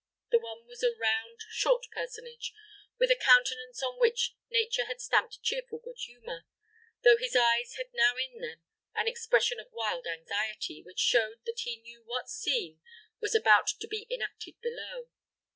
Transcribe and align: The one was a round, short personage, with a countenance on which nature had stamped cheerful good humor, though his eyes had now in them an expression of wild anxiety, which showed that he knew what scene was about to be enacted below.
The 0.31 0.39
one 0.39 0.65
was 0.65 0.81
a 0.81 0.95
round, 0.99 1.41
short 1.51 1.85
personage, 1.91 2.55
with 2.99 3.11
a 3.11 3.15
countenance 3.15 3.83
on 3.83 3.99
which 3.99 4.35
nature 4.49 4.85
had 4.85 4.99
stamped 4.99 5.43
cheerful 5.43 5.77
good 5.77 5.99
humor, 5.99 6.45
though 7.03 7.17
his 7.17 7.35
eyes 7.35 7.75
had 7.75 7.93
now 7.93 8.15
in 8.17 8.41
them 8.41 8.63
an 8.95 9.07
expression 9.07 9.59
of 9.59 9.67
wild 9.71 10.07
anxiety, 10.07 10.81
which 10.81 10.97
showed 10.97 11.45
that 11.45 11.59
he 11.59 11.77
knew 11.83 12.01
what 12.03 12.29
scene 12.29 12.79
was 13.19 13.35
about 13.35 13.67
to 13.79 13.87
be 13.87 14.07
enacted 14.09 14.59
below. 14.59 15.07